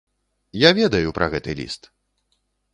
Я 0.61 0.71
ведаю 0.79 1.13
пра 1.19 1.29
гэты 1.35 1.57
ліст! 1.63 1.81